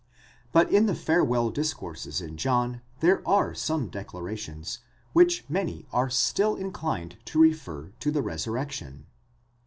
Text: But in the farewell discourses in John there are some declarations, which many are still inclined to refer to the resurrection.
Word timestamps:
But 0.51 0.71
in 0.71 0.87
the 0.87 0.95
farewell 0.95 1.51
discourses 1.51 2.21
in 2.21 2.35
John 2.35 2.81
there 3.01 3.21
are 3.27 3.53
some 3.53 3.87
declarations, 3.87 4.79
which 5.13 5.45
many 5.47 5.85
are 5.93 6.09
still 6.09 6.55
inclined 6.55 7.17
to 7.25 7.39
refer 7.39 7.91
to 7.99 8.09
the 8.09 8.23
resurrection. 8.23 9.05